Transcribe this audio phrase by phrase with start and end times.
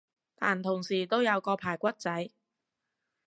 [0.35, 2.31] 但同時都有個排骨仔